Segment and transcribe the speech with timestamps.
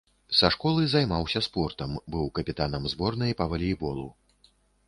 [0.37, 4.07] Са школы займаўся спортам, быў капітанам зборнай па валейболу.